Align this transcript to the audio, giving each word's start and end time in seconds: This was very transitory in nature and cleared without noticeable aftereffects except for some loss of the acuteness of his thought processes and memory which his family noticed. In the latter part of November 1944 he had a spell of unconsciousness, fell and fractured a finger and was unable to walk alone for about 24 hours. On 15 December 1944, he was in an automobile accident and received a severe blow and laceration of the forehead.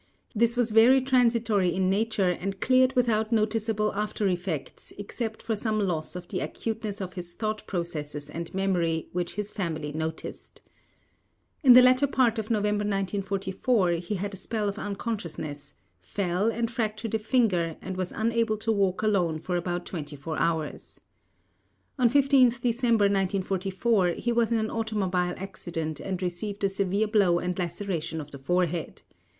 This 0.33 0.57
was 0.57 0.71
very 0.71 0.99
transitory 0.99 1.75
in 1.75 1.87
nature 1.87 2.31
and 2.31 2.59
cleared 2.59 2.93
without 2.95 3.31
noticeable 3.31 3.91
aftereffects 3.93 4.91
except 4.97 5.43
for 5.43 5.55
some 5.55 5.77
loss 5.79 6.15
of 6.15 6.27
the 6.29 6.39
acuteness 6.39 7.01
of 7.01 7.13
his 7.13 7.33
thought 7.33 7.67
processes 7.67 8.27
and 8.27 8.51
memory 8.51 9.09
which 9.11 9.35
his 9.35 9.51
family 9.51 9.91
noticed. 9.91 10.63
In 11.61 11.73
the 11.73 11.83
latter 11.83 12.07
part 12.07 12.39
of 12.39 12.49
November 12.49 12.81
1944 12.81 13.91
he 13.91 14.15
had 14.15 14.33
a 14.33 14.37
spell 14.37 14.67
of 14.67 14.79
unconsciousness, 14.79 15.75
fell 15.99 16.49
and 16.51 16.71
fractured 16.71 17.13
a 17.13 17.19
finger 17.19 17.77
and 17.79 17.95
was 17.95 18.11
unable 18.11 18.57
to 18.57 18.71
walk 18.71 19.03
alone 19.03 19.37
for 19.37 19.55
about 19.55 19.85
24 19.85 20.39
hours. 20.39 20.99
On 21.99 22.09
15 22.09 22.55
December 22.59 23.03
1944, 23.05 24.13
he 24.13 24.31
was 24.31 24.51
in 24.51 24.57
an 24.57 24.71
automobile 24.71 25.35
accident 25.37 25.99
and 25.99 26.23
received 26.23 26.63
a 26.63 26.69
severe 26.69 27.05
blow 27.05 27.37
and 27.37 27.59
laceration 27.59 28.19
of 28.19 28.31
the 28.31 28.39
forehead. 28.39 29.03